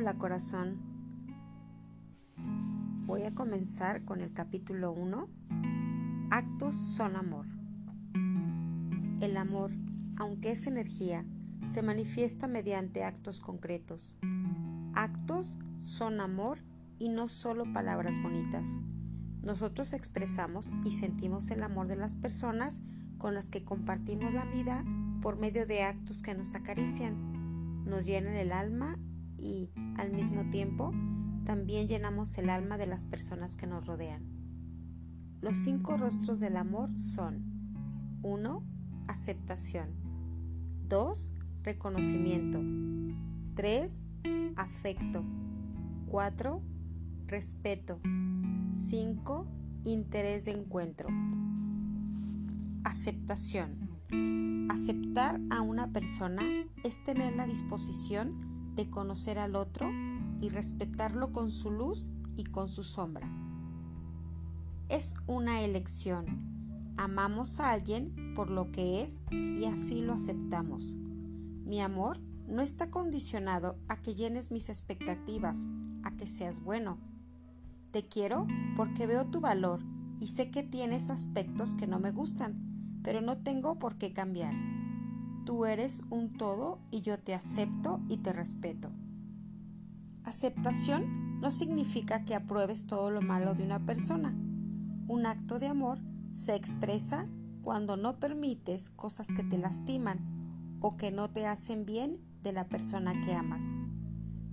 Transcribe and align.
Hola 0.00 0.14
corazón. 0.14 0.78
Voy 3.04 3.24
a 3.24 3.34
comenzar 3.34 4.04
con 4.04 4.20
el 4.20 4.32
capítulo 4.32 4.92
1. 4.92 5.28
Actos 6.30 6.76
son 6.76 7.16
amor. 7.16 7.46
El 9.20 9.36
amor, 9.36 9.72
aunque 10.16 10.52
es 10.52 10.68
energía, 10.68 11.24
se 11.68 11.82
manifiesta 11.82 12.46
mediante 12.46 13.02
actos 13.02 13.40
concretos. 13.40 14.14
Actos 14.94 15.56
son 15.82 16.20
amor 16.20 16.60
y 17.00 17.08
no 17.08 17.26
solo 17.26 17.64
palabras 17.72 18.22
bonitas. 18.22 18.68
Nosotros 19.42 19.94
expresamos 19.94 20.70
y 20.84 20.92
sentimos 20.92 21.50
el 21.50 21.64
amor 21.64 21.88
de 21.88 21.96
las 21.96 22.14
personas 22.14 22.82
con 23.18 23.34
las 23.34 23.50
que 23.50 23.64
compartimos 23.64 24.32
la 24.32 24.44
vida 24.44 24.84
por 25.20 25.40
medio 25.40 25.66
de 25.66 25.82
actos 25.82 26.22
que 26.22 26.36
nos 26.36 26.54
acarician, 26.54 27.84
nos 27.84 28.06
llenan 28.06 28.36
el 28.36 28.52
alma 28.52 28.96
y 29.38 29.70
al 29.96 30.12
mismo 30.12 30.46
tiempo 30.46 30.92
también 31.44 31.88
llenamos 31.88 32.36
el 32.38 32.50
alma 32.50 32.76
de 32.76 32.86
las 32.86 33.04
personas 33.04 33.56
que 33.56 33.66
nos 33.66 33.86
rodean. 33.86 34.22
Los 35.40 35.58
cinco 35.58 35.96
rostros 35.96 36.40
del 36.40 36.56
amor 36.56 36.96
son 36.98 38.20
1. 38.22 38.62
Aceptación 39.06 39.88
2. 40.88 41.30
Reconocimiento 41.62 42.60
3. 43.54 44.06
Afecto 44.56 45.24
4. 46.08 46.62
Respeto 47.26 48.00
5. 48.74 49.46
Interés 49.84 50.44
de 50.44 50.50
encuentro 50.50 51.08
Aceptación 52.84 53.88
Aceptar 54.70 55.40
a 55.50 55.62
una 55.62 55.92
persona 55.92 56.42
es 56.84 57.02
tener 57.04 57.36
la 57.36 57.46
disposición 57.46 58.47
de 58.78 58.88
conocer 58.88 59.40
al 59.40 59.56
otro 59.56 59.90
y 60.40 60.50
respetarlo 60.50 61.32
con 61.32 61.50
su 61.50 61.72
luz 61.72 62.08
y 62.36 62.44
con 62.44 62.68
su 62.68 62.84
sombra. 62.84 63.28
Es 64.88 65.16
una 65.26 65.62
elección. 65.62 66.94
Amamos 66.96 67.58
a 67.58 67.72
alguien 67.72 68.34
por 68.36 68.50
lo 68.50 68.70
que 68.70 69.02
es 69.02 69.20
y 69.32 69.64
así 69.64 70.00
lo 70.00 70.12
aceptamos. 70.12 70.94
Mi 71.64 71.80
amor 71.80 72.20
no 72.46 72.62
está 72.62 72.88
condicionado 72.88 73.76
a 73.88 74.00
que 74.00 74.14
llenes 74.14 74.52
mis 74.52 74.68
expectativas, 74.68 75.66
a 76.04 76.12
que 76.16 76.28
seas 76.28 76.62
bueno. 76.62 76.98
Te 77.90 78.06
quiero 78.06 78.46
porque 78.76 79.08
veo 79.08 79.26
tu 79.26 79.40
valor 79.40 79.80
y 80.20 80.28
sé 80.28 80.52
que 80.52 80.62
tienes 80.62 81.10
aspectos 81.10 81.74
que 81.74 81.88
no 81.88 81.98
me 81.98 82.12
gustan, 82.12 83.00
pero 83.02 83.22
no 83.22 83.38
tengo 83.38 83.80
por 83.80 83.98
qué 83.98 84.12
cambiar. 84.12 84.54
Tú 85.48 85.64
eres 85.64 86.04
un 86.10 86.36
todo 86.36 86.78
y 86.90 87.00
yo 87.00 87.18
te 87.18 87.32
acepto 87.32 88.02
y 88.06 88.18
te 88.18 88.34
respeto. 88.34 88.90
Aceptación 90.22 91.40
no 91.40 91.50
significa 91.52 92.26
que 92.26 92.34
apruebes 92.34 92.86
todo 92.86 93.10
lo 93.10 93.22
malo 93.22 93.54
de 93.54 93.62
una 93.62 93.86
persona. 93.86 94.36
Un 95.06 95.24
acto 95.24 95.58
de 95.58 95.68
amor 95.68 96.00
se 96.34 96.54
expresa 96.54 97.30
cuando 97.62 97.96
no 97.96 98.20
permites 98.20 98.90
cosas 98.90 99.28
que 99.28 99.42
te 99.42 99.56
lastiman 99.56 100.76
o 100.80 100.98
que 100.98 101.10
no 101.10 101.30
te 101.30 101.46
hacen 101.46 101.86
bien 101.86 102.20
de 102.42 102.52
la 102.52 102.68
persona 102.68 103.18
que 103.22 103.32
amas. 103.32 103.80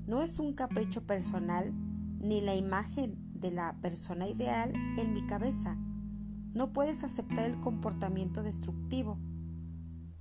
No 0.08 0.22
es 0.22 0.40
un 0.40 0.54
capricho 0.54 1.06
personal 1.06 1.74
ni 2.22 2.40
la 2.40 2.56
imagen 2.56 3.18
de 3.34 3.52
la 3.52 3.76
persona 3.82 4.30
ideal 4.30 4.72
en 4.98 5.14
mi 5.14 5.28
cabeza. 5.28 5.76
No 6.54 6.72
puedes 6.72 7.04
aceptar 7.04 7.44
el 7.50 7.60
comportamiento 7.60 8.44
destructivo 8.44 9.20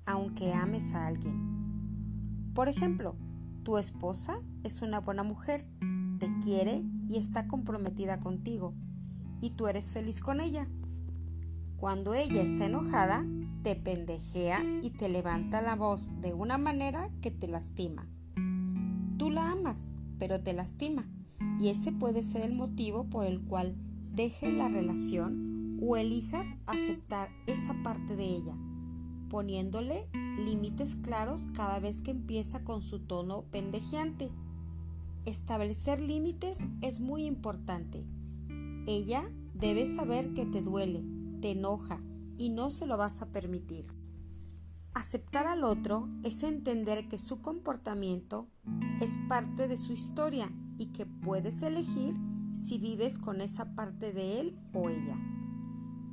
aunque 0.06 0.52
ames 0.52 0.94
a 0.94 1.06
alguien. 1.06 2.52
Por 2.54 2.68
ejemplo, 2.68 3.16
tu 3.62 3.78
esposa 3.78 4.36
es 4.62 4.82
una 4.82 5.00
buena 5.00 5.22
mujer, 5.22 5.66
te 6.18 6.30
quiere 6.42 6.84
y 7.08 7.16
está 7.16 7.48
comprometida 7.48 8.20
contigo, 8.20 8.74
y 9.40 9.50
tú 9.50 9.66
eres 9.66 9.92
feliz 9.92 10.20
con 10.20 10.40
ella. 10.40 10.68
Cuando 11.76 12.14
ella 12.14 12.42
está 12.42 12.66
enojada, 12.66 13.24
te 13.62 13.76
pendejea 13.76 14.62
y 14.82 14.90
te 14.90 15.08
levanta 15.08 15.62
la 15.62 15.74
voz 15.74 16.20
de 16.20 16.34
una 16.34 16.58
manera 16.58 17.10
que 17.20 17.30
te 17.30 17.48
lastima. 17.48 18.06
Tú 19.18 19.30
la 19.30 19.50
amas, 19.50 19.88
pero 20.18 20.42
te 20.42 20.52
lastima, 20.52 21.08
y 21.58 21.68
ese 21.68 21.92
puede 21.92 22.24
ser 22.24 22.42
el 22.42 22.54
motivo 22.54 23.04
por 23.10 23.26
el 23.26 23.42
cual 23.42 23.76
deje 24.12 24.52
la 24.52 24.68
relación 24.68 25.78
o 25.82 25.96
elijas 25.96 26.56
aceptar 26.66 27.28
esa 27.46 27.74
parte 27.82 28.16
de 28.16 28.24
ella 28.24 28.56
poniéndole 29.28 30.08
límites 30.38 30.96
claros 30.96 31.48
cada 31.54 31.78
vez 31.80 32.00
que 32.00 32.10
empieza 32.10 32.64
con 32.64 32.82
su 32.82 33.00
tono 33.00 33.44
pendejeante. 33.50 34.30
Establecer 35.24 36.00
límites 36.00 36.66
es 36.82 37.00
muy 37.00 37.24
importante. 37.24 38.06
Ella 38.86 39.24
debe 39.54 39.86
saber 39.86 40.34
que 40.34 40.46
te 40.46 40.62
duele, 40.62 41.04
te 41.40 41.52
enoja 41.52 42.00
y 42.36 42.50
no 42.50 42.70
se 42.70 42.86
lo 42.86 42.96
vas 42.96 43.22
a 43.22 43.32
permitir. 43.32 43.86
Aceptar 44.92 45.46
al 45.46 45.64
otro 45.64 46.08
es 46.22 46.42
entender 46.42 47.08
que 47.08 47.18
su 47.18 47.40
comportamiento 47.40 48.48
es 49.00 49.16
parte 49.28 49.66
de 49.66 49.76
su 49.76 49.92
historia 49.92 50.52
y 50.78 50.86
que 50.86 51.06
puedes 51.06 51.62
elegir 51.62 52.14
si 52.52 52.78
vives 52.78 53.18
con 53.18 53.40
esa 53.40 53.74
parte 53.74 54.12
de 54.12 54.40
él 54.40 54.58
o 54.72 54.88
ella. 54.88 55.33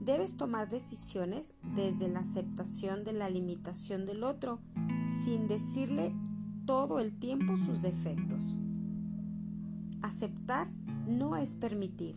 Debes 0.04 0.36
tomar 0.36 0.68
decisiones 0.68 1.54
desde 1.76 2.08
la 2.08 2.22
aceptación 2.22 3.04
de 3.04 3.14
la 3.14 3.30
limitación 3.30 4.08
del 4.08 4.24
otro, 4.24 4.60
sin 5.08 5.48
decirle 5.48 6.12
todo 6.66 7.00
el 7.00 7.20
tiempo 7.20 7.56
sus 7.56 7.84
defectos. 7.84 8.58
Aceptar 10.02 10.72
no 11.08 11.36
es 11.36 11.54
permitir. 11.54 12.16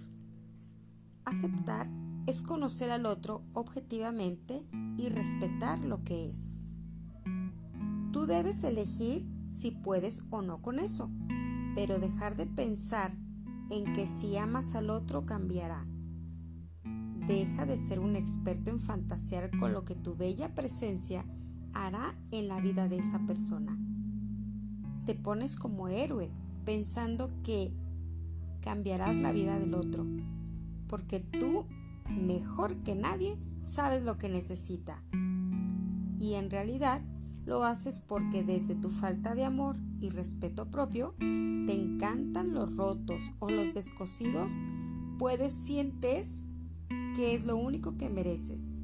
Aceptar 1.27 1.91
es 2.27 2.41
conocer 2.41 2.91
al 2.91 3.05
otro 3.05 3.43
objetivamente 3.53 4.67
y 4.97 5.11
respetar 5.11 5.85
lo 5.85 6.05
que 6.05 6.29
es. 6.29 6.61
Tú 8.13 8.25
debes 8.25 8.65
elegir 8.65 9.27
si 9.51 9.73
puedes 9.73 10.25
o 10.31 10.41
no 10.41 10.63
con 10.63 10.79
eso, 10.79 11.11
pero 11.75 11.99
dejar 11.99 12.35
de 12.35 12.47
pensar 12.47 13.15
en 13.69 13.93
que 13.93 14.07
si 14.07 14.39
amas 14.39 14.75
al 14.75 14.89
otro 14.89 15.27
cambiará 15.27 15.87
Deja 17.27 17.65
de 17.65 17.79
ser 17.79 18.01
un 18.01 18.17
experto 18.17 18.71
en 18.71 18.79
fantasear 18.79 19.51
con 19.59 19.73
lo 19.73 19.85
que 19.85 19.95
tu 19.95 20.15
bella 20.15 20.55
presencia 20.55 21.25
hará 21.73 22.15
en 22.31 22.49
la 22.49 22.61
vida 22.61 22.89
de 22.89 22.99
esa 22.99 23.19
persona. 23.21 23.79
Te 25.07 25.15
pones 25.15 25.57
como 25.57 25.89
héroe 25.89 26.31
pensando 26.65 27.31
que 27.43 27.73
cambiarás 28.61 29.19
la 29.19 29.33
vida 29.33 29.59
del 29.59 29.75
otro, 29.75 30.07
porque 30.89 31.21
tú, 31.21 31.67
mejor 32.11 32.77
que 32.83 32.95
nadie, 32.95 33.39
sabes 33.61 34.05
lo 34.05 34.19
que 34.19 34.29
necesita. 34.29 35.03
Y 36.19 36.35
en 36.35 36.51
realidad 36.51 37.03
lo 37.47 37.65
haces 37.65 38.01
porque 38.01 38.43
desde 38.43 38.75
tu 38.75 38.91
falta 38.91 39.35
de 39.35 39.45
amor 39.45 39.77
y 40.01 40.09
respeto 40.09 40.71
propio, 40.71 41.15
te 41.19 41.75
encantan 41.75 42.55
los 42.55 42.77
rotos 42.77 43.33
o 43.39 43.51
los 43.51 43.75
descosidos, 43.75 44.53
puedes 45.19 45.53
sientes 45.53 46.49
que 47.15 47.35
es 47.35 47.47
lo 47.47 47.57
único 47.57 47.97
que 47.97 48.11
mereces. 48.11 48.81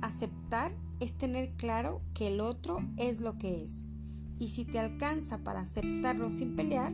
Aceptar 0.00 0.72
es 1.00 1.16
tener 1.16 1.54
claro 1.56 2.02
que 2.14 2.28
el 2.28 2.40
otro 2.40 2.78
es 2.96 3.20
lo 3.20 3.36
que 3.38 3.62
es. 3.62 3.86
Y 4.38 4.48
si 4.48 4.64
te 4.64 4.78
alcanza 4.78 5.44
para 5.44 5.60
aceptarlo 5.60 6.30
sin 6.30 6.56
pelear, 6.56 6.92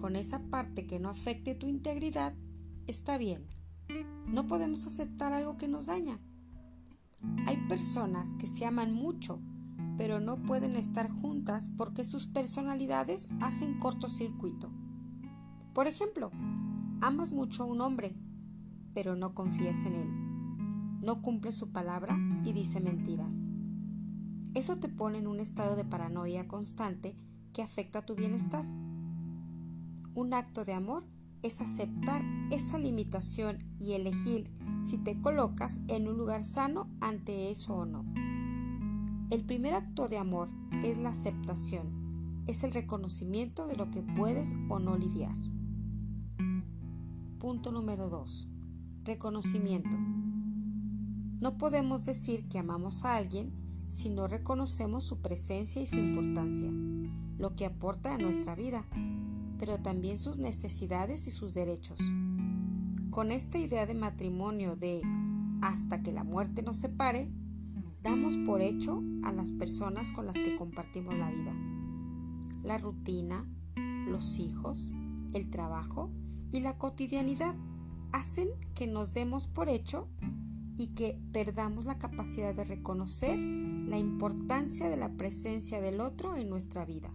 con 0.00 0.16
esa 0.16 0.40
parte 0.50 0.86
que 0.86 1.00
no 1.00 1.08
afecte 1.08 1.54
tu 1.54 1.66
integridad, 1.66 2.34
está 2.86 3.16
bien. 3.18 3.46
No 4.26 4.46
podemos 4.46 4.86
aceptar 4.86 5.32
algo 5.32 5.56
que 5.56 5.68
nos 5.68 5.86
daña. 5.86 6.18
Hay 7.46 7.56
personas 7.68 8.34
que 8.34 8.46
se 8.46 8.66
aman 8.66 8.92
mucho, 8.92 9.40
pero 9.96 10.20
no 10.20 10.42
pueden 10.42 10.76
estar 10.76 11.08
juntas 11.10 11.70
porque 11.76 12.04
sus 12.04 12.26
personalidades 12.26 13.28
hacen 13.40 13.78
cortocircuito. 13.78 14.70
Por 15.72 15.86
ejemplo, 15.86 16.30
amas 17.00 17.32
mucho 17.32 17.62
a 17.62 17.66
un 17.66 17.80
hombre, 17.80 18.14
pero 18.94 19.16
no 19.16 19.34
confías 19.34 19.84
en 19.86 19.94
él. 19.94 20.08
No 21.02 21.20
cumple 21.20 21.52
su 21.52 21.72
palabra 21.72 22.16
y 22.44 22.52
dice 22.52 22.80
mentiras. 22.80 23.40
Eso 24.54 24.76
te 24.76 24.88
pone 24.88 25.18
en 25.18 25.26
un 25.26 25.40
estado 25.40 25.76
de 25.76 25.84
paranoia 25.84 26.46
constante 26.46 27.16
que 27.52 27.62
afecta 27.62 28.06
tu 28.06 28.14
bienestar. 28.14 28.64
Un 30.14 30.32
acto 30.32 30.64
de 30.64 30.74
amor 30.74 31.04
es 31.42 31.60
aceptar 31.60 32.22
esa 32.50 32.78
limitación 32.78 33.58
y 33.78 33.92
elegir 33.92 34.50
si 34.82 34.96
te 34.96 35.20
colocas 35.20 35.80
en 35.88 36.08
un 36.08 36.16
lugar 36.16 36.44
sano 36.44 36.88
ante 37.00 37.50
eso 37.50 37.74
o 37.74 37.84
no. 37.84 38.04
El 39.30 39.44
primer 39.44 39.74
acto 39.74 40.08
de 40.08 40.18
amor 40.18 40.48
es 40.84 40.98
la 40.98 41.10
aceptación, 41.10 42.44
es 42.46 42.62
el 42.62 42.72
reconocimiento 42.72 43.66
de 43.66 43.76
lo 43.76 43.90
que 43.90 44.02
puedes 44.02 44.54
o 44.68 44.78
no 44.78 44.96
lidiar. 44.96 45.34
Punto 47.38 47.72
número 47.72 48.08
2. 48.08 48.53
Reconocimiento. 49.04 49.98
No 51.40 51.58
podemos 51.58 52.06
decir 52.06 52.48
que 52.48 52.58
amamos 52.58 53.04
a 53.04 53.16
alguien 53.16 53.52
si 53.86 54.08
no 54.08 54.26
reconocemos 54.26 55.04
su 55.04 55.20
presencia 55.20 55.82
y 55.82 55.86
su 55.86 55.96
importancia. 55.96 56.70
lo 57.36 57.54
que 57.56 57.66
aporta 57.66 58.14
a 58.14 58.18
nuestra 58.18 58.54
vida, 58.54 58.86
pero 59.58 59.78
también 59.78 60.16
sus 60.16 60.38
necesidades 60.38 61.26
y 61.26 61.30
sus 61.30 61.52
derechos. 61.52 61.98
Con 63.10 63.32
esta 63.32 63.58
idea 63.58 63.84
de 63.84 63.94
matrimonio 63.94 64.76
de 64.76 65.02
hasta 65.60 66.00
que 66.02 66.12
la 66.12 66.24
muerte 66.24 66.62
nos 66.62 66.76
separe, 66.76 67.30
damos 68.02 68.36
por 68.38 68.62
hecho 68.62 69.02
a 69.24 69.32
las 69.32 69.50
personas 69.50 70.12
con 70.12 70.26
las 70.26 70.36
que 70.36 70.56
compartimos 70.56 71.14
la 71.18 71.30
vida. 71.30 71.52
La 72.62 72.78
rutina, 72.78 73.44
los 74.08 74.38
hijos, 74.38 74.92
el 75.34 75.50
trabajo 75.50 76.10
y 76.52 76.60
la 76.60 76.78
cotidianidad 76.78 77.54
hacen 78.14 78.48
que 78.76 78.86
nos 78.86 79.12
demos 79.12 79.48
por 79.48 79.68
hecho 79.68 80.08
y 80.78 80.94
que 80.94 81.20
perdamos 81.32 81.84
la 81.84 81.98
capacidad 81.98 82.54
de 82.54 82.64
reconocer 82.64 83.36
la 83.36 83.98
importancia 83.98 84.88
de 84.88 84.96
la 84.96 85.16
presencia 85.16 85.80
del 85.80 86.00
otro 86.00 86.36
en 86.36 86.48
nuestra 86.48 86.84
vida. 86.84 87.12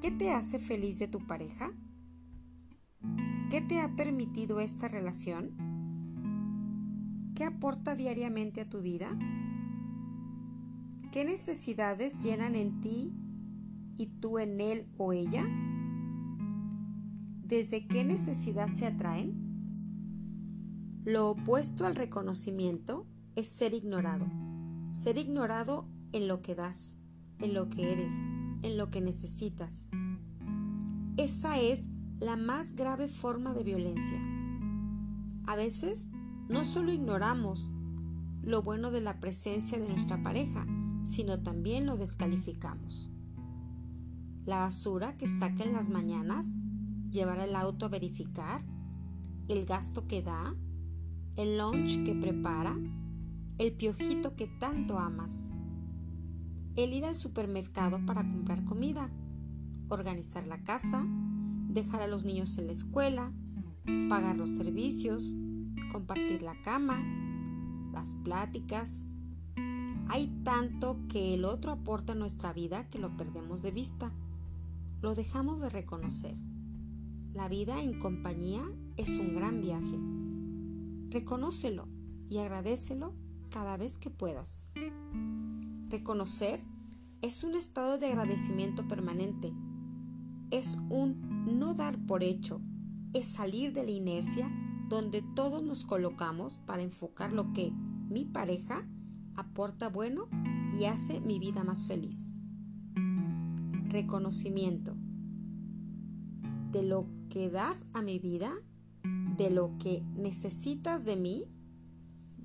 ¿Qué 0.00 0.10
te 0.10 0.30
hace 0.30 0.58
feliz 0.58 0.98
de 0.98 1.06
tu 1.06 1.26
pareja? 1.26 1.70
¿Qué 3.50 3.60
te 3.60 3.78
ha 3.80 3.94
permitido 3.94 4.58
esta 4.58 4.88
relación? 4.88 5.52
¿Qué 7.34 7.44
aporta 7.44 7.94
diariamente 7.94 8.62
a 8.62 8.68
tu 8.70 8.80
vida? 8.80 9.10
¿Qué 11.12 11.26
necesidades 11.26 12.22
llenan 12.22 12.54
en 12.54 12.80
ti 12.80 13.12
y 13.98 14.06
tú 14.06 14.38
en 14.38 14.62
él 14.62 14.86
o 14.96 15.12
ella? 15.12 15.44
¿Desde 17.48 17.86
qué 17.86 18.04
necesidad 18.04 18.68
se 18.68 18.84
atraen? 18.84 19.32
Lo 21.06 21.30
opuesto 21.30 21.86
al 21.86 21.96
reconocimiento 21.96 23.06
es 23.36 23.48
ser 23.48 23.72
ignorado. 23.72 24.26
Ser 24.92 25.16
ignorado 25.16 25.88
en 26.12 26.28
lo 26.28 26.42
que 26.42 26.54
das, 26.54 26.98
en 27.38 27.54
lo 27.54 27.70
que 27.70 27.90
eres, 27.90 28.12
en 28.60 28.76
lo 28.76 28.90
que 28.90 29.00
necesitas. 29.00 29.88
Esa 31.16 31.58
es 31.58 31.88
la 32.20 32.36
más 32.36 32.76
grave 32.76 33.08
forma 33.08 33.54
de 33.54 33.64
violencia. 33.64 34.20
A 35.46 35.56
veces 35.56 36.10
no 36.50 36.66
solo 36.66 36.92
ignoramos 36.92 37.72
lo 38.42 38.60
bueno 38.60 38.90
de 38.90 39.00
la 39.00 39.20
presencia 39.20 39.78
de 39.78 39.88
nuestra 39.88 40.22
pareja, 40.22 40.66
sino 41.04 41.42
también 41.42 41.86
lo 41.86 41.96
descalificamos. 41.96 43.08
La 44.44 44.58
basura 44.58 45.16
que 45.16 45.28
saca 45.28 45.64
en 45.64 45.72
las 45.72 45.88
mañanas, 45.88 46.52
llevar 47.10 47.38
el 47.40 47.56
auto 47.56 47.86
a 47.86 47.88
verificar, 47.88 48.60
el 49.48 49.64
gasto 49.64 50.06
que 50.06 50.22
da, 50.22 50.54
el 51.36 51.58
lunch 51.58 52.04
que 52.04 52.14
prepara, 52.14 52.76
el 53.58 53.72
piojito 53.72 54.36
que 54.36 54.46
tanto 54.46 54.98
amas, 54.98 55.50
el 56.76 56.92
ir 56.92 57.04
al 57.04 57.16
supermercado 57.16 58.04
para 58.06 58.26
comprar 58.26 58.64
comida, 58.64 59.10
organizar 59.88 60.46
la 60.46 60.62
casa, 60.62 61.04
dejar 61.68 62.02
a 62.02 62.06
los 62.06 62.24
niños 62.24 62.56
en 62.58 62.66
la 62.66 62.72
escuela, 62.72 63.32
pagar 64.08 64.36
los 64.36 64.50
servicios, 64.50 65.34
compartir 65.90 66.42
la 66.42 66.60
cama, 66.62 67.02
las 67.92 68.14
pláticas. 68.22 69.04
Hay 70.08 70.28
tanto 70.44 70.98
que 71.08 71.34
el 71.34 71.44
otro 71.44 71.72
aporta 71.72 72.12
a 72.12 72.16
nuestra 72.16 72.52
vida 72.52 72.88
que 72.88 72.98
lo 72.98 73.16
perdemos 73.16 73.62
de 73.62 73.70
vista, 73.70 74.12
lo 75.00 75.14
dejamos 75.14 75.60
de 75.60 75.70
reconocer. 75.70 76.34
La 77.38 77.46
vida 77.48 77.80
en 77.80 78.00
compañía 78.00 78.64
es 78.96 79.10
un 79.10 79.36
gran 79.36 79.60
viaje. 79.60 79.96
Reconócelo 81.08 81.86
y 82.28 82.38
agradecelo 82.38 83.14
cada 83.48 83.76
vez 83.76 83.96
que 83.96 84.10
puedas. 84.10 84.68
Reconocer 85.88 86.64
es 87.22 87.44
un 87.44 87.54
estado 87.54 87.96
de 87.96 88.08
agradecimiento 88.08 88.88
permanente. 88.88 89.54
Es 90.50 90.78
un 90.90 91.60
no 91.60 91.74
dar 91.74 92.04
por 92.06 92.24
hecho. 92.24 92.60
Es 93.12 93.28
salir 93.28 93.72
de 93.72 93.84
la 93.84 93.92
inercia 93.92 94.50
donde 94.88 95.22
todos 95.22 95.62
nos 95.62 95.84
colocamos 95.84 96.58
para 96.66 96.82
enfocar 96.82 97.32
lo 97.32 97.52
que 97.52 97.70
mi 97.70 98.24
pareja 98.24 98.84
aporta 99.36 99.88
bueno 99.88 100.28
y 100.76 100.86
hace 100.86 101.20
mi 101.20 101.38
vida 101.38 101.62
más 101.62 101.86
feliz. 101.86 102.34
Reconocimiento 103.90 104.96
de 106.72 106.82
lo 106.82 107.17
que 107.28 107.50
das 107.50 107.86
a 107.94 108.02
mi 108.02 108.18
vida, 108.18 108.52
de 109.36 109.50
lo 109.50 109.76
que 109.78 110.02
necesitas 110.16 111.04
de 111.04 111.16
mí, 111.16 111.44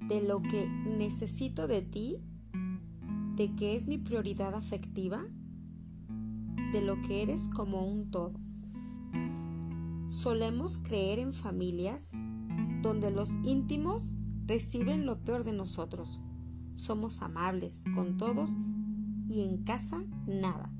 de 0.07 0.21
lo 0.21 0.41
que 0.41 0.69
necesito 0.69 1.67
de 1.67 1.81
ti, 1.81 2.21
de 3.35 3.55
que 3.55 3.75
es 3.75 3.87
mi 3.87 3.97
prioridad 3.97 4.53
afectiva, 4.53 5.23
de 6.71 6.81
lo 6.81 7.01
que 7.01 7.23
eres 7.23 7.47
como 7.47 7.85
un 7.85 8.11
todo. 8.11 8.33
Solemos 10.11 10.77
creer 10.77 11.19
en 11.19 11.33
familias 11.33 12.11
donde 12.81 13.09
los 13.09 13.31
íntimos 13.43 14.13
reciben 14.45 15.05
lo 15.05 15.23
peor 15.23 15.43
de 15.43 15.53
nosotros. 15.53 16.21
Somos 16.75 17.21
amables 17.21 17.83
con 17.95 18.17
todos 18.17 18.51
y 19.27 19.43
en 19.43 19.63
casa 19.63 20.05
nada. 20.27 20.71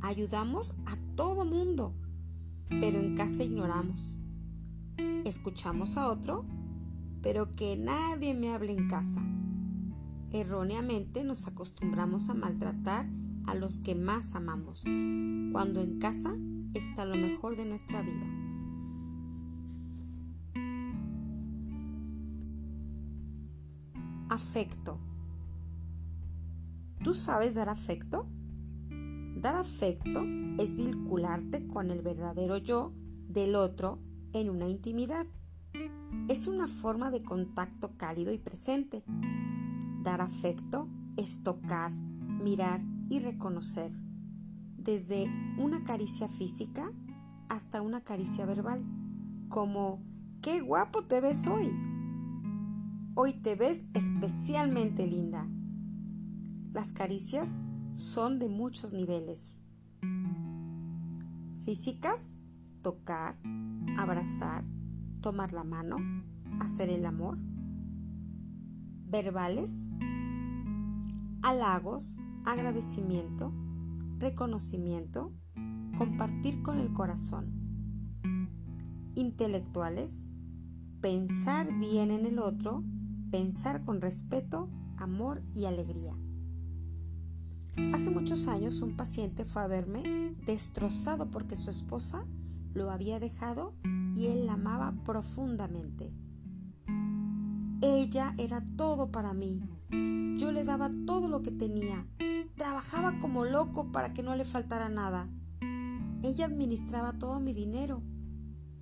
Ayudamos 0.00 0.74
a 0.86 0.96
todo 1.14 1.44
mundo 1.44 1.94
pero 2.78 3.00
en 3.00 3.16
casa 3.16 3.42
ignoramos. 3.42 4.18
Escuchamos 5.24 5.96
a 5.96 6.08
otro, 6.08 6.44
pero 7.22 7.50
que 7.50 7.76
nadie 7.76 8.34
me 8.34 8.50
hable 8.50 8.72
en 8.72 8.88
casa. 8.88 9.22
Erróneamente 10.32 11.24
nos 11.24 11.46
acostumbramos 11.48 12.28
a 12.28 12.34
maltratar 12.34 13.06
a 13.46 13.54
los 13.54 13.80
que 13.80 13.94
más 13.94 14.34
amamos, 14.34 14.82
cuando 15.52 15.80
en 15.80 15.98
casa 15.98 16.32
está 16.74 17.04
lo 17.04 17.16
mejor 17.16 17.56
de 17.56 17.66
nuestra 17.66 18.02
vida. 18.02 18.26
Afecto. 24.28 24.98
¿Tú 27.02 27.14
sabes 27.14 27.56
dar 27.56 27.68
afecto? 27.68 28.28
Dar 29.40 29.56
afecto 29.56 30.22
es 30.58 30.76
vincularte 30.76 31.66
con 31.66 31.90
el 31.90 32.02
verdadero 32.02 32.58
yo 32.58 32.92
del 33.26 33.54
otro 33.54 33.98
en 34.34 34.50
una 34.50 34.68
intimidad. 34.68 35.26
Es 36.28 36.46
una 36.46 36.68
forma 36.68 37.10
de 37.10 37.22
contacto 37.22 37.96
cálido 37.96 38.34
y 38.34 38.38
presente. 38.38 39.02
Dar 40.02 40.20
afecto 40.20 40.88
es 41.16 41.42
tocar, 41.42 41.90
mirar 41.90 42.82
y 43.08 43.20
reconocer, 43.20 43.90
desde 44.76 45.26
una 45.56 45.84
caricia 45.84 46.28
física 46.28 46.92
hasta 47.48 47.80
una 47.80 48.02
caricia 48.02 48.44
verbal, 48.44 48.84
como 49.48 50.02
¡qué 50.42 50.60
guapo 50.60 51.04
te 51.04 51.22
ves 51.22 51.46
hoy! 51.46 51.74
Hoy 53.14 53.32
te 53.32 53.54
ves 53.54 53.86
especialmente 53.94 55.06
linda. 55.06 55.48
Las 56.74 56.92
caricias 56.92 57.56
son 57.94 58.38
de 58.38 58.48
muchos 58.48 58.92
niveles. 58.92 59.62
Físicas, 61.64 62.38
tocar, 62.82 63.36
abrazar, 63.98 64.64
tomar 65.20 65.52
la 65.52 65.64
mano, 65.64 65.96
hacer 66.60 66.88
el 66.88 67.04
amor. 67.04 67.38
Verbales, 69.06 69.86
halagos, 71.42 72.18
agradecimiento, 72.44 73.52
reconocimiento, 74.18 75.32
compartir 75.96 76.62
con 76.62 76.78
el 76.78 76.92
corazón. 76.92 77.52
Intelectuales, 79.14 80.24
pensar 81.00 81.78
bien 81.78 82.10
en 82.10 82.24
el 82.24 82.38
otro, 82.38 82.84
pensar 83.30 83.84
con 83.84 84.00
respeto, 84.00 84.70
amor 84.96 85.42
y 85.54 85.64
alegría. 85.64 86.16
Hace 87.76 88.10
muchos 88.10 88.48
años 88.48 88.80
un 88.82 88.96
paciente 88.96 89.44
fue 89.44 89.62
a 89.62 89.66
verme 89.66 90.34
destrozado 90.44 91.30
porque 91.30 91.56
su 91.56 91.70
esposa 91.70 92.26
lo 92.74 92.90
había 92.90 93.20
dejado 93.20 93.74
y 94.14 94.26
él 94.26 94.46
la 94.46 94.54
amaba 94.54 94.94
profundamente. 95.04 96.12
Ella 97.82 98.34
era 98.38 98.64
todo 98.76 99.10
para 99.10 99.32
mí. 99.34 99.62
Yo 100.38 100.52
le 100.52 100.64
daba 100.64 100.90
todo 101.06 101.28
lo 101.28 101.42
que 101.42 101.50
tenía. 101.50 102.06
Trabajaba 102.56 103.18
como 103.18 103.44
loco 103.44 103.90
para 103.90 104.12
que 104.12 104.22
no 104.22 104.36
le 104.36 104.44
faltara 104.44 104.88
nada. 104.88 105.28
Ella 106.22 106.46
administraba 106.46 107.12
todo 107.14 107.40
mi 107.40 107.54
dinero. 107.54 108.02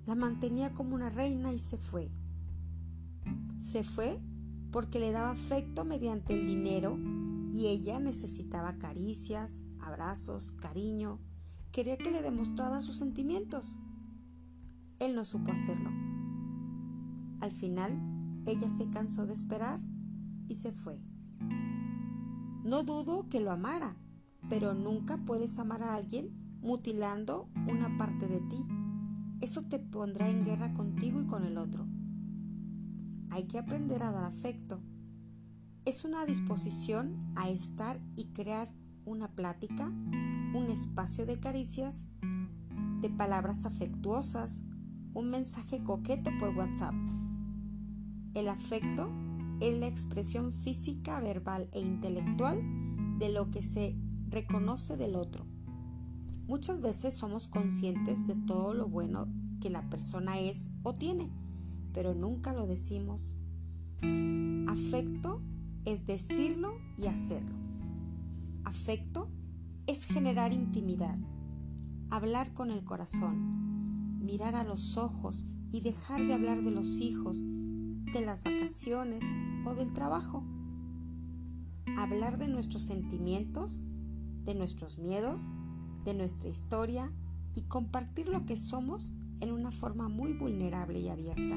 La 0.05 0.15
mantenía 0.15 0.73
como 0.73 0.95
una 0.95 1.09
reina 1.09 1.53
y 1.53 1.59
se 1.59 1.77
fue. 1.77 2.11
Se 3.59 3.83
fue 3.83 4.19
porque 4.71 4.99
le 4.99 5.11
daba 5.11 5.31
afecto 5.31 5.85
mediante 5.85 6.33
el 6.33 6.45
dinero 6.45 6.97
y 7.51 7.67
ella 7.67 7.99
necesitaba 7.99 8.77
caricias, 8.77 9.63
abrazos, 9.79 10.51
cariño, 10.51 11.19
quería 11.71 11.97
que 11.97 12.11
le 12.11 12.21
demostrara 12.21 12.81
sus 12.81 12.97
sentimientos. 12.97 13.77
Él 14.99 15.15
no 15.15 15.25
supo 15.25 15.51
hacerlo. 15.51 15.89
Al 17.39 17.51
final, 17.51 17.97
ella 18.45 18.69
se 18.69 18.89
cansó 18.89 19.25
de 19.25 19.33
esperar 19.33 19.79
y 20.47 20.55
se 20.55 20.71
fue. 20.71 20.99
No 22.63 22.83
dudo 22.83 23.29
que 23.29 23.39
lo 23.39 23.51
amara, 23.51 23.95
pero 24.49 24.73
nunca 24.73 25.17
puedes 25.17 25.57
amar 25.59 25.83
a 25.83 25.95
alguien 25.95 26.29
mutilando 26.61 27.49
una 27.67 27.97
parte 27.97 28.27
de 28.27 28.41
ti. 28.41 28.65
Eso 29.41 29.61
te 29.63 29.79
pondrá 29.79 30.29
en 30.29 30.43
guerra 30.43 30.73
contigo 30.73 31.21
y 31.21 31.25
con 31.25 31.45
el 31.45 31.57
otro. 31.57 31.87
Hay 33.31 33.45
que 33.45 33.57
aprender 33.57 34.03
a 34.03 34.11
dar 34.11 34.25
afecto. 34.25 34.81
Es 35.89 36.05
una 36.05 36.23
disposición 36.23 37.33
a 37.35 37.49
estar 37.49 37.99
y 38.15 38.25
crear 38.25 38.67
una 39.05 39.27
plática, 39.27 39.87
un 39.87 40.67
espacio 40.69 41.25
de 41.25 41.39
caricias, 41.39 42.05
de 43.01 43.09
palabras 43.09 43.65
afectuosas, 43.65 44.65
un 45.15 45.31
mensaje 45.31 45.83
coqueto 45.83 46.29
por 46.39 46.55
WhatsApp. 46.55 46.93
El 48.35 48.49
afecto 48.49 49.09
es 49.61 49.79
la 49.79 49.87
expresión 49.87 50.53
física, 50.53 51.21
verbal 51.21 51.69
e 51.71 51.79
intelectual 51.79 52.61
de 53.17 53.31
lo 53.31 53.49
que 53.49 53.63
se 53.63 53.95
reconoce 54.27 54.95
del 54.95 55.15
otro. 55.15 55.47
Muchas 56.45 56.81
veces 56.81 57.15
somos 57.15 57.47
conscientes 57.47 58.27
de 58.27 58.35
todo 58.35 58.75
lo 58.75 58.87
bueno 58.87 59.27
que 59.59 59.71
la 59.71 59.89
persona 59.89 60.37
es 60.37 60.67
o 60.83 60.93
tiene, 60.93 61.31
pero 61.93 62.13
nunca 62.13 62.53
lo 62.53 62.67
decimos. 62.67 63.35
Afecto 64.67 65.41
es 65.85 66.05
decirlo 66.05 66.77
y 66.97 67.07
hacerlo. 67.07 67.55
Afecto 68.63 69.29
es 69.87 70.05
generar 70.05 70.53
intimidad, 70.53 71.17
hablar 72.09 72.53
con 72.53 72.71
el 72.71 72.83
corazón, 72.83 74.19
mirar 74.23 74.55
a 74.55 74.63
los 74.63 74.97
ojos 74.97 75.45
y 75.71 75.81
dejar 75.81 76.25
de 76.25 76.33
hablar 76.33 76.63
de 76.63 76.71
los 76.71 76.99
hijos, 76.99 77.41
de 77.41 78.21
las 78.25 78.43
vacaciones 78.43 79.25
o 79.65 79.73
del 79.75 79.93
trabajo. 79.93 80.43
Hablar 81.97 82.37
de 82.37 82.47
nuestros 82.47 82.83
sentimientos, 82.83 83.83
de 84.45 84.55
nuestros 84.55 84.99
miedos, 84.99 85.51
de 86.03 86.13
nuestra 86.13 86.49
historia 86.49 87.11
y 87.55 87.63
compartir 87.63 88.29
lo 88.29 88.45
que 88.45 88.57
somos 88.57 89.11
en 89.41 89.51
una 89.51 89.71
forma 89.71 90.09
muy 90.09 90.33
vulnerable 90.33 90.99
y 90.99 91.09
abierta. 91.09 91.55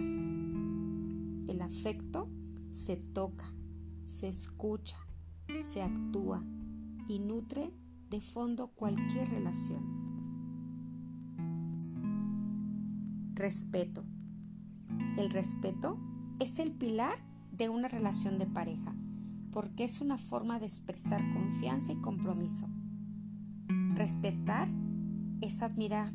El 1.53 1.61
afecto 1.61 2.29
se 2.71 2.97
toca, 2.97 3.53
se 4.07 4.29
escucha, 4.29 4.97
se 5.61 5.83
actúa 5.83 6.45
y 7.09 7.19
nutre 7.19 7.73
de 8.11 8.21
fondo 8.21 8.69
cualquier 8.69 9.29
relación. 9.29 9.83
Respeto. 13.35 14.05
El 15.17 15.31
respeto 15.31 15.99
es 16.41 16.59
el 16.59 16.73
pilar 16.73 17.17
de 17.51 17.69
una 17.69 17.89
relación 17.89 18.39
de 18.39 18.47
pareja 18.47 18.95
porque 19.53 19.85
es 19.85 20.01
una 20.01 20.17
forma 20.17 20.59
de 20.59 20.67
expresar 20.67 21.21
confianza 21.35 21.93
y 21.93 21.97
compromiso. 21.97 22.69
Respetar 23.95 24.67
es 25.43 25.61
admirar, 25.61 26.11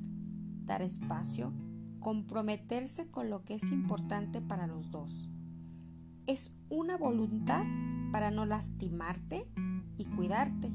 dar 0.65 0.81
espacio, 0.81 1.53
comprometerse 1.99 3.09
con 3.09 3.29
lo 3.29 3.45
que 3.45 3.53
es 3.53 3.71
importante 3.71 4.41
para 4.41 4.65
los 4.65 4.89
dos. 4.89 5.29
Es 6.27 6.57
una 6.69 6.97
voluntad 6.97 7.65
para 8.11 8.31
no 8.31 8.45
lastimarte 8.45 9.49
y 9.97 10.03
cuidarte. 10.03 10.69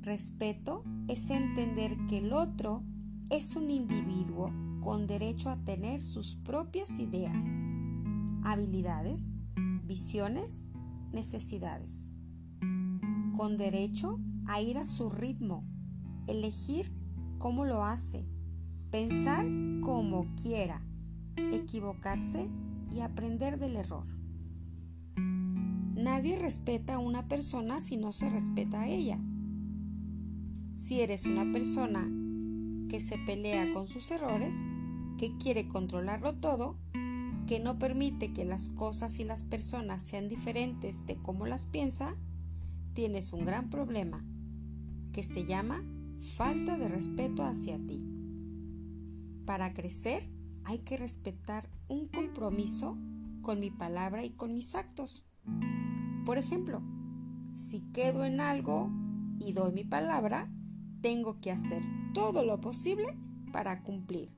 Respeto 0.00 0.84
es 1.06 1.28
entender 1.28 1.98
que 2.08 2.20
el 2.20 2.32
otro 2.32 2.82
es 3.28 3.56
un 3.56 3.70
individuo 3.70 4.50
con 4.80 5.06
derecho 5.06 5.50
a 5.50 5.62
tener 5.66 6.00
sus 6.00 6.34
propias 6.34 6.98
ideas, 6.98 7.42
habilidades, 8.42 9.32
visiones, 9.84 10.64
necesidades, 11.12 12.08
con 13.36 13.58
derecho 13.58 14.18
a 14.46 14.62
ir 14.62 14.78
a 14.78 14.86
su 14.86 15.10
ritmo, 15.10 15.62
elegir 16.26 16.90
cómo 17.36 17.66
lo 17.66 17.84
hace, 17.84 18.24
pensar 18.90 19.44
como 19.82 20.34
quiera, 20.36 20.80
equivocarse 21.36 22.48
y 22.94 23.00
aprender 23.00 23.58
del 23.58 23.76
error. 23.76 24.06
Nadie 25.94 26.38
respeta 26.38 26.94
a 26.94 26.98
una 26.98 27.28
persona 27.28 27.80
si 27.80 27.96
no 27.96 28.12
se 28.12 28.30
respeta 28.30 28.82
a 28.82 28.88
ella. 28.88 29.18
Si 30.72 31.00
eres 31.00 31.26
una 31.26 31.50
persona 31.52 32.08
que 32.88 33.00
se 33.00 33.18
pelea 33.18 33.72
con 33.72 33.86
sus 33.86 34.10
errores, 34.10 34.54
que 35.18 35.36
quiere 35.36 35.68
controlarlo 35.68 36.36
todo, 36.36 36.76
que 37.46 37.60
no 37.60 37.78
permite 37.78 38.32
que 38.32 38.44
las 38.44 38.68
cosas 38.68 39.20
y 39.20 39.24
las 39.24 39.42
personas 39.42 40.02
sean 40.02 40.28
diferentes 40.28 41.06
de 41.06 41.16
cómo 41.16 41.46
las 41.46 41.66
piensa, 41.66 42.14
tienes 42.94 43.32
un 43.32 43.44
gran 43.44 43.68
problema 43.68 44.24
que 45.12 45.22
se 45.22 45.44
llama 45.44 45.84
falta 46.20 46.78
de 46.78 46.88
respeto 46.88 47.42
hacia 47.42 47.78
ti. 47.78 47.98
Para 49.44 49.74
crecer 49.74 50.22
hay 50.64 50.80
que 50.80 50.96
respetar 50.96 51.68
un 51.88 52.06
compromiso 52.06 52.96
con 53.42 53.60
mi 53.60 53.70
palabra 53.70 54.24
y 54.24 54.30
con 54.30 54.54
mis 54.54 54.74
actos. 54.74 55.26
Por 56.24 56.38
ejemplo, 56.38 56.82
si 57.54 57.80
quedo 57.92 58.24
en 58.24 58.40
algo 58.40 58.90
y 59.38 59.52
doy 59.52 59.72
mi 59.72 59.84
palabra, 59.84 60.52
tengo 61.00 61.40
que 61.40 61.50
hacer 61.50 61.82
todo 62.14 62.44
lo 62.44 62.60
posible 62.60 63.06
para 63.52 63.82
cumplir, 63.82 64.36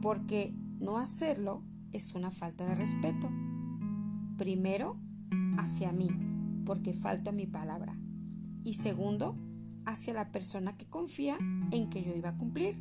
porque 0.00 0.54
no 0.78 0.98
hacerlo 0.98 1.62
es 1.92 2.14
una 2.14 2.30
falta 2.30 2.64
de 2.66 2.74
respeto. 2.74 3.28
Primero, 4.36 5.00
hacia 5.58 5.92
mí, 5.92 6.08
porque 6.64 6.92
falta 6.92 7.32
mi 7.32 7.46
palabra. 7.46 7.98
Y 8.62 8.74
segundo, 8.74 9.36
hacia 9.84 10.14
la 10.14 10.30
persona 10.30 10.76
que 10.76 10.86
confía 10.86 11.38
en 11.72 11.90
que 11.90 12.02
yo 12.02 12.14
iba 12.14 12.30
a 12.30 12.36
cumplir. 12.36 12.76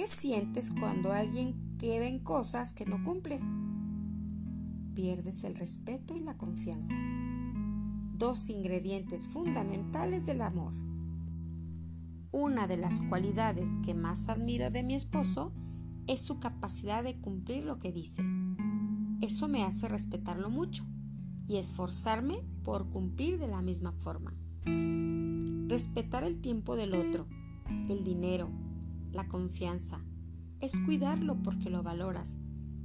¿Qué 0.00 0.08
sientes 0.08 0.70
cuando 0.70 1.12
alguien 1.12 1.76
queda 1.76 2.06
en 2.06 2.20
cosas 2.20 2.72
que 2.72 2.86
no 2.86 3.04
cumple? 3.04 3.38
Pierdes 4.94 5.44
el 5.44 5.54
respeto 5.54 6.16
y 6.16 6.20
la 6.20 6.38
confianza. 6.38 6.94
Dos 8.14 8.48
ingredientes 8.48 9.28
fundamentales 9.28 10.24
del 10.24 10.40
amor. 10.40 10.72
Una 12.32 12.66
de 12.66 12.78
las 12.78 13.02
cualidades 13.02 13.76
que 13.84 13.92
más 13.92 14.30
admiro 14.30 14.70
de 14.70 14.82
mi 14.82 14.94
esposo 14.94 15.52
es 16.06 16.22
su 16.22 16.40
capacidad 16.40 17.04
de 17.04 17.20
cumplir 17.20 17.64
lo 17.64 17.78
que 17.78 17.92
dice. 17.92 18.22
Eso 19.20 19.48
me 19.48 19.64
hace 19.64 19.86
respetarlo 19.86 20.48
mucho 20.48 20.86
y 21.46 21.58
esforzarme 21.58 22.42
por 22.64 22.88
cumplir 22.88 23.38
de 23.38 23.48
la 23.48 23.60
misma 23.60 23.92
forma. 23.92 24.34
Respetar 25.68 26.24
el 26.24 26.40
tiempo 26.40 26.74
del 26.74 26.94
otro, 26.94 27.26
el 27.90 28.02
dinero, 28.02 28.48
la 29.12 29.28
confianza, 29.28 30.00
es 30.60 30.76
cuidarlo 30.84 31.42
porque 31.42 31.70
lo 31.70 31.82
valoras. 31.82 32.36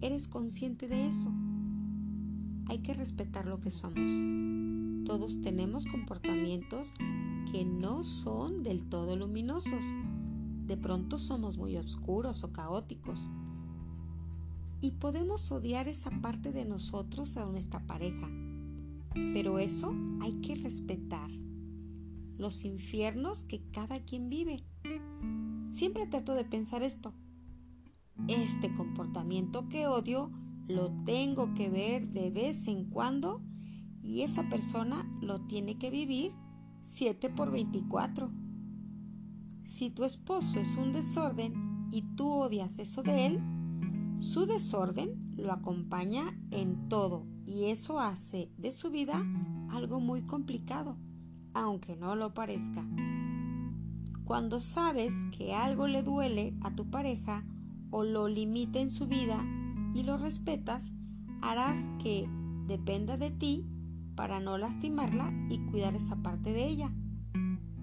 Eres 0.02 0.28
consciente 0.28 0.88
de 0.88 1.08
eso. 1.08 1.32
Hay 2.68 2.80
que 2.80 2.94
respetar 2.94 3.46
lo 3.46 3.60
que 3.60 3.72
somos. 3.72 4.12
Todos 5.06 5.42
tenemos 5.42 5.86
comportamientos 5.86 6.94
que 7.52 7.64
no 7.64 8.04
son 8.04 8.64
del 8.64 8.86
todo 8.90 9.16
luminosos 9.16 9.86
de 10.66 10.78
pronto 10.78 11.20
somos 11.20 11.58
muy 11.60 11.78
oscuros 11.78 12.44
o 12.44 12.52
caóticos. 12.52 13.30
Y 14.82 14.92
podemos 14.92 15.52
odiar 15.52 15.88
esa 15.88 16.10
parte 16.22 16.52
de 16.52 16.66
nosotros 16.66 17.38
a 17.38 17.46
nuestra 17.46 17.86
pareja. 17.86 18.30
Pero 19.14 19.60
eso 19.60 19.94
hay 20.22 20.34
que 20.42 20.56
respetar. 20.56 21.30
Los 22.38 22.66
infiernos 22.66 23.44
que 23.44 23.62
cada 23.72 24.00
quien 24.04 24.30
vive. 24.30 24.64
Siempre 25.68 26.08
trato 26.08 26.34
de 26.34 26.46
pensar 26.46 26.84
esto. 26.84 27.14
Este 28.28 28.74
comportamiento 28.74 29.68
que 29.68 29.88
odio 29.88 30.32
lo 30.68 30.92
tengo 31.04 31.54
que 31.54 31.70
ver 31.70 32.10
de 32.10 32.32
vez 32.32 32.68
en 32.68 32.90
cuando 32.90 33.42
y 34.02 34.22
esa 34.22 34.48
persona 34.50 35.10
lo 35.22 35.40
tiene 35.48 35.78
que 35.78 35.90
vivir 35.90 36.32
7 36.84 37.30
por 37.32 37.52
24. 37.52 38.32
Si 39.64 39.90
tu 39.90 40.04
esposo 40.04 40.60
es 40.60 40.78
un 40.78 40.94
desorden 40.94 41.88
y 41.92 42.04
tú 42.16 42.30
odias 42.32 42.80
eso 42.80 43.04
de 43.04 43.26
él, 43.26 43.42
su 44.20 44.46
desorden 44.46 45.34
lo 45.36 45.52
acompaña 45.52 46.40
en 46.52 46.88
todo 46.88 47.26
y 47.46 47.66
eso 47.66 48.00
hace 48.00 48.52
de 48.58 48.72
su 48.72 48.92
vida 48.92 49.26
algo 49.70 50.00
muy 50.00 50.22
complicado, 50.22 50.98
aunque 51.54 51.96
no 51.96 52.16
lo 52.16 52.34
parezca. 52.34 52.86
Cuando 54.26 54.60
sabes 54.60 55.14
que 55.38 55.54
algo 55.54 55.88
le 55.88 56.02
duele 56.02 56.56
a 56.62 56.76
tu 56.76 56.90
pareja 56.90 57.46
o 57.92 58.04
lo 58.04 58.28
limita 58.28 58.80
en 58.80 58.90
su 58.90 59.06
vida 59.06 59.40
y 59.94 60.02
lo 60.02 60.18
respetas, 60.18 60.94
harás 61.44 61.88
que 62.02 62.28
dependa 62.66 63.18
de 63.18 63.30
ti 63.30 63.68
para 64.16 64.40
no 64.40 64.58
lastimarla 64.58 65.32
y 65.48 65.60
cuidar 65.66 65.96
esa 65.96 66.24
parte 66.24 66.54
de 66.54 66.68
ella. 66.68 66.92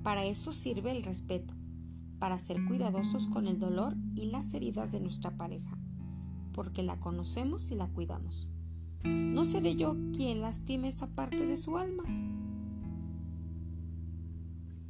Para 0.02 0.24
eso 0.24 0.52
sirve 0.52 0.90
el 0.90 1.04
respeto 1.04 1.54
para 2.18 2.40
ser 2.40 2.64
cuidadosos 2.64 3.28
con 3.28 3.46
el 3.46 3.60
dolor 3.60 3.96
y 4.16 4.26
las 4.26 4.52
heridas 4.52 4.90
de 4.90 5.00
nuestra 5.00 5.36
pareja, 5.36 5.78
porque 6.52 6.82
la 6.82 6.98
conocemos 6.98 7.70
y 7.70 7.76
la 7.76 7.86
cuidamos. 7.86 8.48
No 9.04 9.44
seré 9.44 9.76
yo 9.76 9.96
quien 10.12 10.40
lastime 10.40 10.88
esa 10.88 11.08
parte 11.14 11.46
de 11.46 11.56
su 11.56 11.76
alma. 11.76 12.04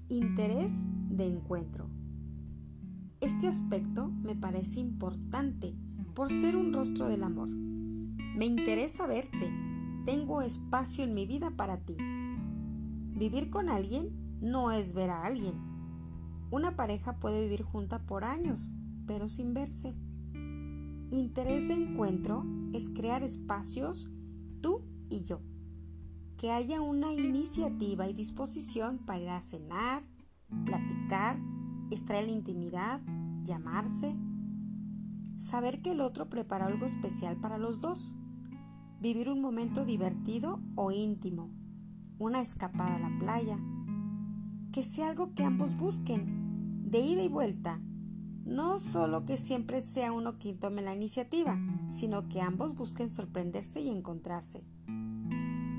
Interés 0.09 0.89
de 1.13 1.27
encuentro. 1.27 1.89
Este 3.21 3.47
aspecto 3.47 4.09
me 4.09 4.35
parece 4.35 4.81
importante 4.81 5.77
por 6.15 6.31
ser 6.31 6.57
un 6.57 6.73
rostro 6.73 7.07
del 7.07 7.23
amor. 7.23 7.49
Me 7.49 8.47
interesa 8.47 9.07
verte. 9.07 9.53
Tengo 10.05 10.43
espacio 10.43 11.05
en 11.05 11.15
mi 11.15 11.27
vida 11.27 11.53
para 11.53 11.79
ti. 11.79 11.97
Vivir 11.99 13.51
con 13.51 13.69
alguien 13.69 14.39
no 14.41 14.73
es 14.73 14.95
ver 14.95 15.11
a 15.11 15.25
alguien. 15.25 15.55
Una 16.51 16.75
pareja 16.75 17.21
puede 17.21 17.45
vivir 17.45 17.63
junta 17.63 18.05
por 18.05 18.25
años, 18.25 18.73
pero 19.07 19.29
sin 19.29 19.55
verse. 19.55 19.95
Interés 21.11 21.69
de 21.69 21.75
encuentro 21.75 22.45
es 22.73 22.89
crear 22.89 23.23
espacios 23.23 24.11
tú 24.61 24.85
y 25.09 25.25
yo. 25.25 25.41
Que 26.37 26.51
haya 26.51 26.81
una 26.81 27.13
iniciativa 27.13 28.09
y 28.09 28.15
disposición 28.15 28.99
para 28.99 29.21
ir 29.21 29.29
a 29.29 29.43
cenar, 29.43 30.03
platicar, 30.65 31.39
extraer 31.91 32.27
la 32.27 32.33
intimidad, 32.33 33.01
llamarse, 33.45 34.17
saber 35.37 35.83
que 35.83 35.93
el 35.93 36.01
otro 36.01 36.29
prepara 36.29 36.67
algo 36.67 36.87
especial 36.87 37.37
para 37.37 37.59
los 37.59 37.81
dos, 37.81 38.15
vivir 39.01 39.29
un 39.29 39.41
momento 39.41 39.85
divertido 39.85 40.61
o 40.77 40.93
íntimo, 40.93 41.51
una 42.19 42.41
escapada 42.41 42.97
a 42.97 43.11
la 43.11 43.19
playa, 43.19 43.59
que 44.73 44.83
sea 44.83 45.11
algo 45.11 45.35
que 45.35 45.45
ambos 45.45 45.77
busquen, 45.77 46.89
de 46.91 47.01
ida 47.01 47.23
y 47.23 47.29
vuelta, 47.29 47.81
no 48.45 48.79
solo 48.79 49.25
que 49.25 49.37
siempre 49.37 49.81
sea 49.81 50.13
uno 50.13 50.39
quien 50.39 50.59
tome 50.59 50.83
la 50.83 50.95
iniciativa, 50.95 51.59
sino 51.91 52.29
que 52.29 52.41
ambos 52.41 52.75
busquen 52.75 53.09
sorprenderse 53.09 53.81
y 53.81 53.89
encontrarse. 53.89 54.65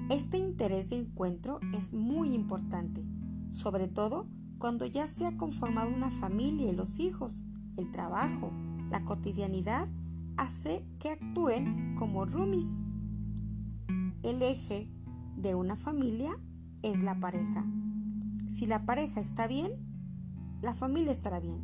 Este 0.10 0.38
interés 0.38 0.90
de 0.90 0.98
encuentro 0.98 1.60
es 1.74 1.94
muy 1.94 2.34
importante, 2.34 3.06
sobre 3.52 3.88
todo 3.88 4.28
cuando 4.64 4.86
ya 4.86 5.08
se 5.08 5.26
ha 5.26 5.36
conformado 5.36 5.94
una 5.94 6.10
familia 6.10 6.72
y 6.72 6.74
los 6.74 7.02
hijos, 7.02 7.44
el 7.76 7.92
trabajo, 7.92 8.50
la 8.90 9.04
cotidianidad 9.04 9.90
hace 10.38 10.88
que 11.00 11.10
actúen 11.10 11.98
como 11.98 12.24
roomies. 12.24 12.82
El 14.24 14.42
eje 14.42 14.90
de 15.36 15.54
una 15.54 15.76
familia 15.76 16.32
es 16.82 17.04
la 17.04 17.20
pareja. 17.20 17.66
Si 18.48 18.66
la 18.66 18.86
pareja 18.86 19.20
está 19.20 19.48
bien, 19.48 19.74
la 20.62 20.74
familia 20.74 21.12
estará 21.12 21.42
bien. 21.42 21.60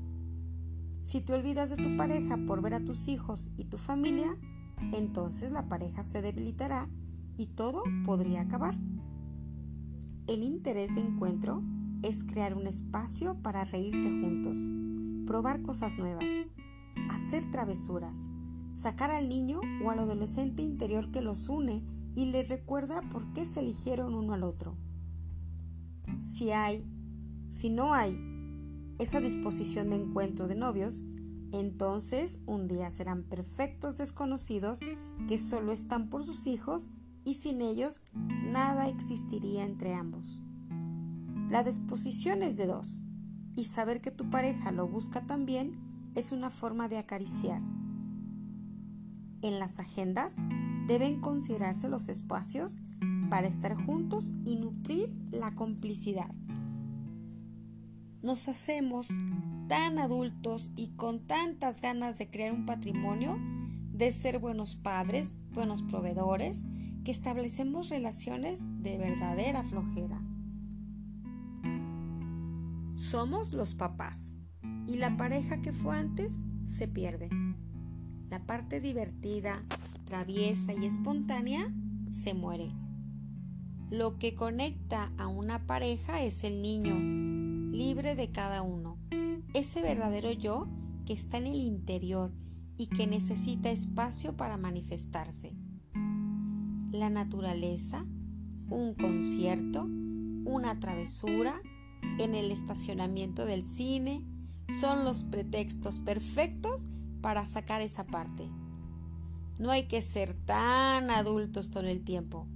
Si 1.01 1.21
te 1.21 1.31
olvidas 1.31 1.69
de 1.69 1.77
tu 1.77 1.95
pareja 1.95 2.37
por 2.45 2.61
ver 2.61 2.73
a 2.73 2.83
tus 2.83 3.07
hijos 3.07 3.49
y 3.55 3.63
tu 3.63 3.77
familia, 3.77 4.27
entonces 4.91 5.53
la 5.53 5.69
pareja 5.69 6.03
se 6.03 6.21
debilitará 6.21 6.89
y 7.37 7.45
todo 7.45 7.81
podría 8.03 8.41
acabar. 8.41 8.75
El 10.27 10.43
interés 10.43 10.95
de 10.95 10.99
encuentro 10.99 11.63
es 12.01 12.23
crear 12.23 12.55
un 12.55 12.67
espacio 12.67 13.35
para 13.41 13.63
reírse 13.63 14.09
juntos, 14.09 14.57
probar 15.25 15.61
cosas 15.61 15.97
nuevas, 15.97 16.29
hacer 17.09 17.49
travesuras, 17.51 18.27
sacar 18.73 19.11
al 19.11 19.29
niño 19.29 19.61
o 19.83 19.91
al 19.91 19.99
adolescente 19.99 20.61
interior 20.61 21.11
que 21.11 21.21
los 21.21 21.49
une 21.49 21.83
y 22.15 22.31
les 22.31 22.49
recuerda 22.49 23.01
por 23.09 23.31
qué 23.33 23.45
se 23.45 23.59
eligieron 23.59 24.13
uno 24.13 24.33
al 24.33 24.43
otro. 24.43 24.75
Si 26.21 26.51
hay, 26.51 26.85
si 27.49 27.69
no 27.69 27.93
hay 27.93 28.17
esa 28.97 29.21
disposición 29.21 29.89
de 29.89 29.97
encuentro 29.97 30.47
de 30.47 30.55
novios, 30.55 31.03
entonces 31.51 32.41
un 32.45 32.67
día 32.67 32.89
serán 32.89 33.23
perfectos 33.23 33.97
desconocidos 33.97 34.79
que 35.27 35.39
solo 35.39 35.71
están 35.71 36.09
por 36.09 36.23
sus 36.23 36.47
hijos 36.47 36.89
y 37.23 37.35
sin 37.35 37.61
ellos 37.61 38.01
nada 38.13 38.87
existiría 38.87 39.65
entre 39.65 39.93
ambos. 39.93 40.41
La 41.49 41.63
disposición 41.63 42.43
es 42.43 42.55
de 42.55 42.67
dos 42.67 43.03
y 43.55 43.65
saber 43.65 44.01
que 44.01 44.11
tu 44.11 44.29
pareja 44.29 44.71
lo 44.71 44.87
busca 44.87 45.25
también 45.25 45.73
es 46.15 46.31
una 46.31 46.49
forma 46.49 46.87
de 46.87 46.97
acariciar. 46.97 47.61
En 49.41 49.59
las 49.59 49.79
agendas 49.79 50.37
deben 50.87 51.21
considerarse 51.21 51.89
los 51.89 52.09
espacios 52.09 52.79
para 53.29 53.47
estar 53.47 53.75
juntos 53.75 54.33
y 54.45 54.55
nutrir 54.57 55.11
la 55.31 55.55
complicidad 55.55 56.33
nos 58.21 58.49
hacemos 58.49 59.07
tan 59.67 59.97
adultos 59.97 60.71
y 60.75 60.89
con 60.89 61.25
tantas 61.25 61.81
ganas 61.81 62.17
de 62.17 62.29
crear 62.29 62.51
un 62.51 62.65
patrimonio, 62.65 63.37
de 63.93 64.11
ser 64.11 64.39
buenos 64.39 64.75
padres, 64.75 65.37
buenos 65.53 65.83
proveedores, 65.83 66.63
que 67.05 67.11
establecemos 67.11 67.89
relaciones 67.89 68.65
de 68.81 68.97
verdadera 68.97 69.63
flojera. 69.63 70.21
Somos 72.99 73.53
los 73.53 73.75
papás 73.75 74.35
y 74.85 74.97
la 74.97 75.15
pareja 75.15 75.61
que 75.61 75.71
fue 75.71 75.97
antes 75.97 76.43
se 76.65 76.85
pierde. 76.85 77.29
La 78.29 78.45
parte 78.45 78.81
divertida, 78.81 79.63
traviesa 80.03 80.73
y 80.73 80.85
espontánea 80.85 81.73
se 82.09 82.33
muere. 82.33 82.67
Lo 83.89 84.17
que 84.17 84.35
conecta 84.35 85.13
a 85.17 85.27
una 85.27 85.65
pareja 85.65 86.21
es 86.23 86.43
el 86.43 86.61
niño, 86.61 86.99
libre 87.71 88.15
de 88.15 88.31
cada 88.31 88.63
uno. 88.63 88.97
Ese 89.53 89.81
verdadero 89.81 90.33
yo 90.33 90.67
que 91.05 91.13
está 91.13 91.37
en 91.37 91.47
el 91.47 91.61
interior 91.61 92.33
y 92.77 92.87
que 92.87 93.07
necesita 93.07 93.71
espacio 93.71 94.35
para 94.35 94.57
manifestarse. 94.57 95.55
La 96.91 97.09
naturaleza, 97.09 98.05
un 98.69 98.93
concierto, 98.93 99.83
una 99.83 100.81
travesura, 100.81 101.61
en 102.19 102.35
el 102.35 102.51
estacionamiento 102.51 103.45
del 103.45 103.63
cine, 103.63 104.23
son 104.79 105.03
los 105.05 105.23
pretextos 105.23 105.99
perfectos 105.99 106.87
para 107.21 107.45
sacar 107.45 107.81
esa 107.81 108.05
parte. 108.05 108.47
No 109.57 109.71
hay 109.71 109.87
que 109.87 110.01
ser 110.01 110.33
tan 110.45 111.09
adultos 111.09 111.69
todo 111.69 111.83
el 111.83 112.03
tiempo. 112.03 112.47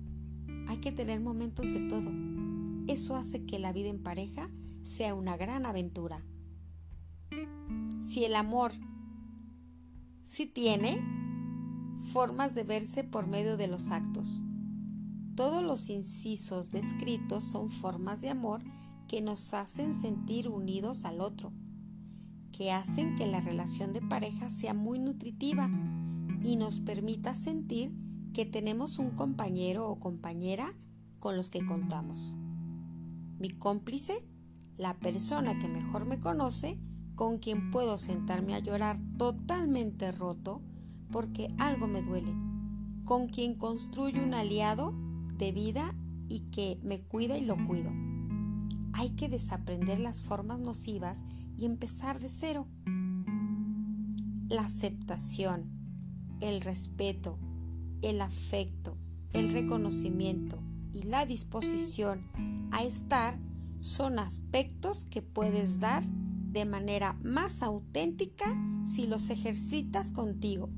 Hay 0.68 0.78
que 0.78 0.92
tener 0.92 1.20
momentos 1.20 1.74
de 1.74 1.88
todo. 1.90 2.12
Eso 2.88 3.16
hace 3.16 3.46
que 3.46 3.60
la 3.60 3.74
vida 3.74 3.90
en 3.90 4.04
pareja 4.04 4.50
sea 4.84 5.16
una 5.16 5.38
gran 5.38 5.66
aventura. 5.66 6.24
Si 8.00 8.26
el 8.26 8.36
amor 8.36 8.74
sí 10.24 10.46
tiene 10.46 11.02
formas 12.12 12.54
de 12.54 12.64
verse 12.64 13.04
por 13.04 13.28
medio 13.28 13.58
de 13.58 13.68
los 13.68 13.90
actos. 13.90 14.42
Todos 15.36 15.64
los 15.64 15.90
incisos 15.90 16.72
descritos 16.72 17.44
son 17.44 17.70
formas 17.70 18.22
de 18.22 18.30
amor 18.30 18.62
que 19.08 19.22
nos 19.22 19.54
hacen 19.54 19.94
sentir 19.94 20.50
unidos 20.50 21.06
al 21.06 21.22
otro, 21.22 21.52
que 22.52 22.72
hacen 22.72 23.16
que 23.16 23.28
la 23.28 23.42
relación 23.42 23.94
de 23.94 24.02
pareja 24.02 24.50
sea 24.50 24.74
muy 24.74 25.00
nutritiva 25.00 25.70
y 26.44 26.56
nos 26.56 26.80
permita 26.80 27.36
sentir 27.36 27.92
que 28.34 28.46
tenemos 28.46 29.00
un 29.00 29.12
compañero 29.12 29.90
o 29.90 30.00
compañera 30.00 30.74
con 31.20 31.38
los 31.38 31.50
que 31.50 31.66
contamos. 31.66 32.34
Mi 33.40 33.50
cómplice 33.50 34.28
la 34.78 34.98
persona 35.00 35.60
que 35.60 35.68
mejor 35.68 36.06
me 36.06 36.20
conoce, 36.20 36.80
con 37.16 37.38
quien 37.38 37.70
puedo 37.70 37.98
sentarme 37.98 38.56
a 38.56 38.60
llorar 38.60 39.00
totalmente 39.18 40.12
roto 40.12 40.62
porque 41.12 41.48
algo 41.60 41.88
me 41.88 42.02
duele, 42.02 42.34
con 43.06 43.28
quien 43.28 43.56
construyo 43.56 44.24
un 44.24 44.34
aliado 44.34 44.94
de 45.38 45.52
vida 45.52 45.96
y 46.28 46.50
que 46.52 46.80
me 46.84 47.02
cuida 47.02 47.38
y 47.38 47.46
lo 47.46 47.56
cuido. 47.66 47.92
Hay 48.94 49.12
que 49.12 49.28
desaprender 49.28 50.00
las 50.00 50.22
formas 50.22 50.60
nocivas 50.60 51.24
y 51.58 51.66
empezar 51.66 52.20
de 52.20 52.30
cero. 52.30 52.68
La 54.48 54.62
aceptación, 54.62 55.70
el 56.42 56.62
respeto, 56.62 57.40
el 58.02 58.22
afecto, 58.22 58.98
el 59.34 59.52
reconocimiento 59.52 60.62
y 60.94 61.04
la 61.04 61.26
disposición 61.26 62.30
a 62.72 62.84
estar 62.84 63.40
son 63.82 64.20
aspectos 64.20 65.06
que 65.06 65.22
puedes 65.22 65.80
dar 65.80 66.04
de 66.04 66.66
manera 66.66 67.18
más 67.24 67.64
auténtica 67.64 68.46
si 68.88 69.08
los 69.08 69.30
ejercitas 69.30 70.12
contigo. 70.12 70.70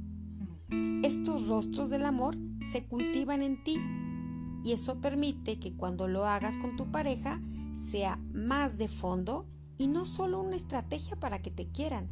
Estos 1.03 1.47
rostros 1.47 1.89
del 1.89 2.05
amor 2.05 2.37
se 2.71 2.85
cultivan 2.85 3.41
en 3.41 3.63
ti 3.63 3.77
y 4.63 4.71
eso 4.71 5.01
permite 5.01 5.59
que 5.59 5.75
cuando 5.75 6.07
lo 6.07 6.25
hagas 6.25 6.57
con 6.57 6.75
tu 6.75 6.89
pareja 6.91 7.39
sea 7.75 8.17
más 8.33 8.77
de 8.77 8.87
fondo 8.87 9.45
y 9.77 9.87
no 9.87 10.05
solo 10.05 10.41
una 10.41 10.55
estrategia 10.55 11.19
para 11.19 11.41
que 11.41 11.51
te 11.51 11.67
quieran. 11.67 12.09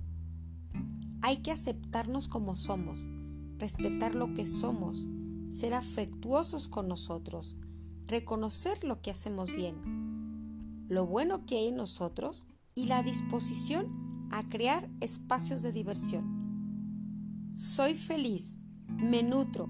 Hay 1.21 1.37
que 1.37 1.51
aceptarnos 1.51 2.27
como 2.27 2.55
somos, 2.55 3.07
respetar 3.57 4.13
lo 4.13 4.33
que 4.33 4.45
somos, 4.45 5.07
ser 5.47 5.73
afectuosos 5.73 6.67
con 6.67 6.87
nosotros, 6.87 7.55
reconocer 8.07 8.83
lo 8.83 9.01
que 9.01 9.11
hacemos 9.11 9.51
bien 9.51 10.03
lo 10.93 11.07
bueno 11.07 11.45
que 11.45 11.57
hay 11.57 11.67
en 11.67 11.75
nosotros 11.75 12.47
y 12.75 12.85
la 12.85 13.03
disposición 13.03 14.27
a 14.31 14.47
crear 14.47 14.89
espacios 15.01 15.61
de 15.61 15.71
diversión. 15.71 17.51
Soy 17.55 17.95
feliz, 17.95 18.59
me 18.87 19.23
nutro, 19.23 19.69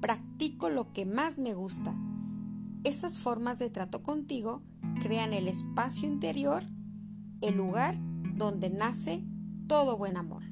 practico 0.00 0.70
lo 0.70 0.92
que 0.92 1.04
más 1.04 1.38
me 1.38 1.54
gusta. 1.54 1.94
Esas 2.84 3.18
formas 3.20 3.58
de 3.58 3.70
trato 3.70 4.02
contigo 4.02 4.62
crean 5.02 5.32
el 5.32 5.48
espacio 5.48 6.08
interior 6.08 6.62
el 7.40 7.56
lugar 7.56 7.96
donde 8.36 8.70
nace 8.70 9.24
todo 9.66 9.98
buen 9.98 10.16
amor. 10.16 10.44